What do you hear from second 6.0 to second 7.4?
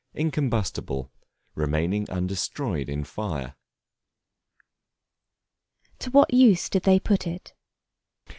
what use did they put